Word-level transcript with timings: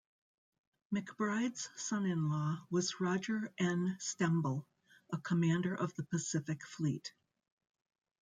McBride's 0.91 1.69
son 1.75 2.07
in 2.07 2.27
law 2.27 2.65
was 2.71 2.99
Roger 2.99 3.53
N. 3.59 3.97
Stembel, 3.99 4.65
a 5.11 5.19
commander 5.19 5.75
of 5.75 5.93
the 5.93 6.01
Pacific 6.05 6.65
Fleet. 6.65 7.13